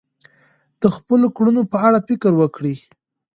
[0.81, 2.75] د خپلو کړنو په اړه فکر وکړئ.